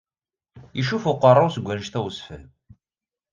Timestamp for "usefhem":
2.07-2.45